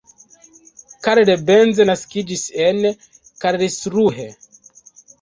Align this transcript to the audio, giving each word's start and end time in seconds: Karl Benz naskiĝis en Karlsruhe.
Karl 1.07 1.33
Benz 1.51 1.83
naskiĝis 1.91 2.49
en 2.67 2.83
Karlsruhe. 3.45 4.31